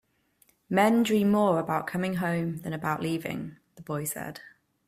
[0.67, 4.41] "Men dream more about coming home than about leaving," the boy said.